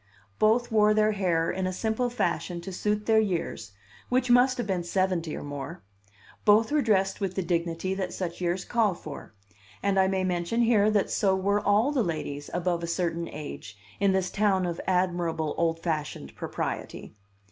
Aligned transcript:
Both 0.39 0.71
wore 0.71 0.95
their 0.95 1.11
hair 1.11 1.51
in 1.51 1.67
a 1.67 1.71
simple 1.71 2.09
fashion 2.09 2.59
to 2.61 2.73
suit 2.73 3.05
their 3.05 3.19
years, 3.19 3.73
which 4.09 4.31
must 4.31 4.57
have 4.57 4.65
been 4.65 4.83
seventy 4.83 5.35
or 5.35 5.43
more; 5.43 5.83
both 6.43 6.71
were 6.71 6.81
dressed 6.81 7.21
with 7.21 7.35
the 7.35 7.43
dignity 7.43 7.93
that 7.93 8.11
such 8.11 8.41
years 8.41 8.65
call 8.65 8.95
for; 8.95 9.35
and 9.83 9.99
I 9.99 10.07
may 10.07 10.23
mention 10.23 10.63
here 10.63 10.89
that 10.89 11.11
so 11.11 11.35
were 11.35 11.61
all 11.61 11.91
the 11.91 12.01
ladies 12.03 12.49
above 12.51 12.81
a 12.81 12.87
certain 12.87 13.27
age 13.27 13.77
in 13.99 14.11
this 14.11 14.31
town 14.31 14.65
of 14.65 14.81
admirable 14.87 15.53
old 15.55 15.83
fashioned 15.83 16.33
propriety. 16.33 17.13